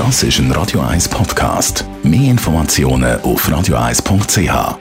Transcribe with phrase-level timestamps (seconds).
[0.00, 1.84] Das ist ein Radio 1 Podcast.
[2.02, 4.78] Mehr Informationen auf radio1.ch.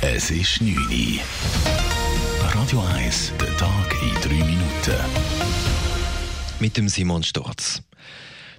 [0.00, 1.20] Es ist 9 Uhr.
[2.60, 4.96] Radio 1, der Tag in 3 Minuten.
[6.58, 7.84] Mit dem Simon Sturz.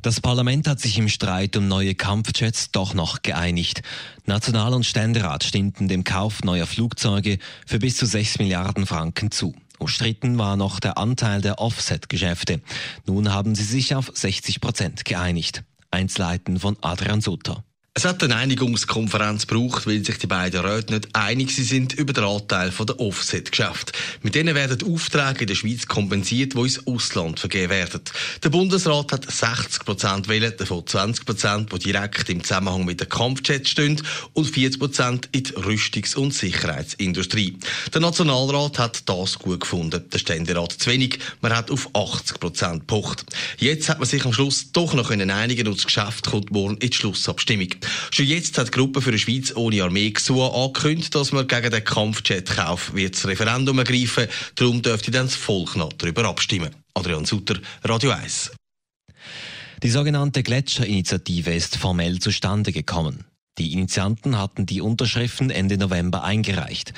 [0.01, 3.81] Das Parlament hat sich im Streit um neue Kampfjets doch noch geeinigt.
[4.25, 7.37] National- und Ständerat stimmten dem Kauf neuer Flugzeuge
[7.67, 9.53] für bis zu 6 Milliarden Franken zu.
[9.79, 12.61] Umstritten war noch der Anteil der Offset-Geschäfte.
[13.05, 15.63] Nun haben sie sich auf 60 Prozent geeinigt.
[15.89, 17.63] Einzelheiten von Adrian Sutter.
[17.95, 22.23] Es hat eine Einigungskonferenz gebraucht, weil sich die beiden Räte nicht einig sind über den
[22.23, 23.91] Anteil der Offset-Geschäfte.
[24.21, 28.01] Mit denen werden Aufträge in der Schweiz kompensiert, die ins Ausland vergeben werden.
[28.43, 33.09] Der Bundesrat hat 60 Prozent wählen, davon 20 Prozent, die direkt im Zusammenhang mit den
[33.09, 34.01] Kampfjets stehen
[34.33, 37.57] und 40 Prozent in die Rüstungs- und Sicherheitsindustrie.
[37.93, 41.19] Der Nationalrat hat das gut gefunden, der Ständerat zu wenig.
[41.41, 43.25] Man hat auf 80 Prozent gepocht.
[43.57, 46.91] Jetzt hat man sich am Schluss doch noch einigen und das Geschäft kommt morgen in
[46.91, 47.69] die Schlussabstimmung.
[48.11, 51.71] Schon jetzt hat die Gruppe für die Schweiz ohne Armee GSUA angekündigt, dass man gegen
[51.71, 54.27] den Kampfjetkauf wird das Referendum ergreifen.
[54.55, 56.69] Darum dürfte dann das Volk noch darüber abstimmen.
[56.93, 58.51] Adrian Sutter, Radio 1.
[59.81, 63.23] Die sogenannte Gletscherinitiative ist formell zustande gekommen.
[63.59, 66.93] Die Initianten hatten die Unterschriften Ende November eingereicht.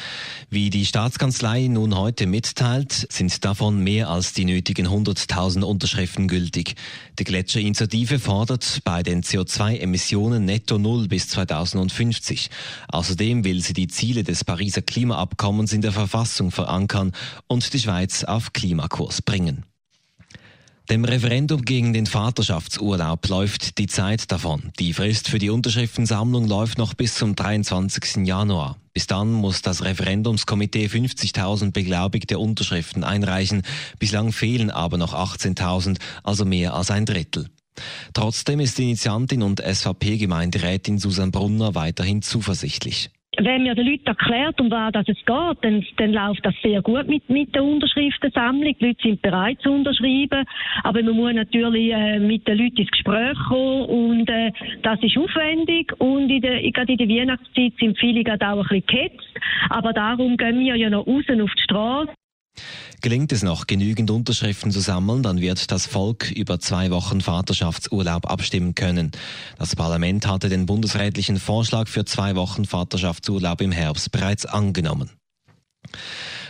[0.51, 6.75] Wie die Staatskanzlei nun heute mitteilt, sind davon mehr als die nötigen 100.000 Unterschriften gültig.
[7.17, 12.51] Die Gletscherinitiative fordert bei den CO2-Emissionen netto null bis 2050.
[12.89, 17.11] Außerdem will sie die Ziele des Pariser Klimaabkommens in der Verfassung verankern
[17.47, 19.65] und die Schweiz auf Klimakurs bringen.
[20.91, 24.73] Dem Referendum gegen den Vaterschaftsurlaub läuft die Zeit davon.
[24.77, 28.27] Die Frist für die Unterschriftensammlung läuft noch bis zum 23.
[28.27, 28.75] Januar.
[28.91, 33.61] Bis dann muss das Referendumskomitee 50.000 beglaubigte Unterschriften einreichen.
[33.99, 37.47] Bislang fehlen aber noch 18.000, also mehr als ein Drittel.
[38.13, 43.11] Trotzdem ist Initiantin und SVP-Gemeinderätin Susan Brunner weiterhin zuversichtlich
[43.45, 47.07] wenn mir den Leuten erklärt, um was es geht, dann, dann läuft das sehr gut
[47.07, 48.75] mit, mit der Unterschriftensammlung.
[48.79, 50.45] Die Leute sind bereit zu unterschreiben.
[50.83, 54.51] Aber man muss natürlich äh, mit den Leuten ins Gespräch kommen und äh,
[54.83, 55.93] das ist aufwendig.
[55.99, 59.39] Und in der, gerade in der Weihnachtszeit sind viele gerade auch ein bisschen gehetzt.
[59.69, 62.11] Aber darum gehen wir ja noch raus auf die Straße.
[63.01, 68.29] Gelingt es noch, genügend Unterschriften zu sammeln, dann wird das Volk über zwei Wochen Vaterschaftsurlaub
[68.29, 69.11] abstimmen können.
[69.57, 75.09] Das Parlament hatte den bundesrätlichen Vorschlag für zwei Wochen Vaterschaftsurlaub im Herbst bereits angenommen.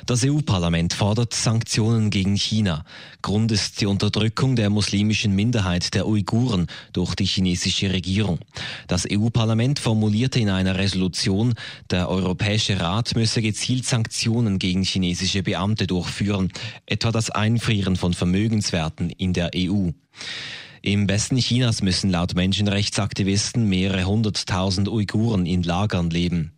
[0.05, 2.83] Das EU-Parlament fordert Sanktionen gegen China.
[3.21, 8.39] Grund ist die Unterdrückung der muslimischen Minderheit der Uiguren durch die chinesische Regierung.
[8.91, 11.53] Das EU-Parlament formulierte in einer Resolution,
[11.89, 16.51] der Europäische Rat müsse gezielt Sanktionen gegen chinesische Beamte durchführen,
[16.85, 19.91] etwa das Einfrieren von Vermögenswerten in der EU.
[20.81, 26.51] Im Westen Chinas müssen laut Menschenrechtsaktivisten mehrere hunderttausend Uiguren in Lagern leben.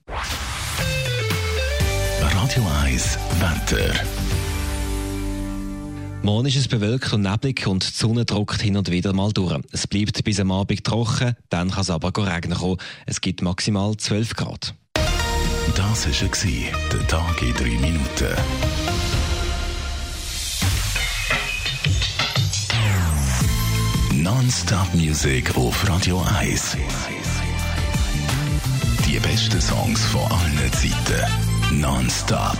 [2.19, 3.93] Radio 1 Wetter.
[6.23, 9.59] Morgen ist es bewölkt und neblig und die Sonne drückt hin und wieder mal durch.
[9.73, 12.78] Es bleibt bis am Abend trocken, dann kann es aber regnen kommen.
[13.06, 14.73] Es gibt maximal 12 Grad.
[15.75, 18.38] Das war der Tag in drei Minuten.
[24.13, 26.78] Non-Stop Music auf Radio 1.
[29.05, 32.59] Die besten Songs von allen Zeiten nonstop.